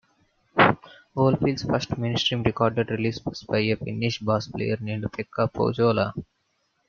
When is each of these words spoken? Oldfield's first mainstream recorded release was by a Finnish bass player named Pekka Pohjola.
Oldfield's 1.15 1.61
first 1.61 1.95
mainstream 1.95 2.41
recorded 2.41 2.89
release 2.89 3.23
was 3.23 3.43
by 3.43 3.59
a 3.59 3.75
Finnish 3.75 4.17
bass 4.17 4.47
player 4.47 4.77
named 4.79 5.03
Pekka 5.11 5.47
Pohjola. 5.53 6.11